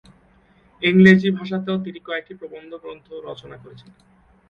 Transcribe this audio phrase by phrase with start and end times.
[0.81, 3.95] ইংরেজি ভাষাতেও তিনি কয়েকটি প্রবন্ধ গ্রন্থ রচনা করেছিলেন।